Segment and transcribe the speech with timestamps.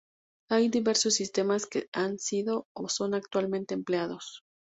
[0.49, 4.43] Hay diversos sistemas que han sido, o son actualmente empleados.